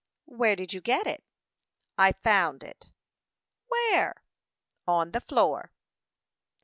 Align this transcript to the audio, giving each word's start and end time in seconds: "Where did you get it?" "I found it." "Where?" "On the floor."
"Where 0.25 0.55
did 0.55 0.73
you 0.73 0.81
get 0.81 1.05
it?" 1.05 1.23
"I 1.95 2.13
found 2.13 2.63
it." 2.63 2.89
"Where?" 3.67 4.23
"On 4.87 5.11
the 5.11 5.21
floor." 5.21 5.71